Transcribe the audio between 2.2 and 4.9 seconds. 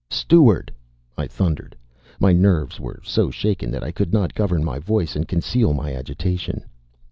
nerves were so shaken that I could not govern my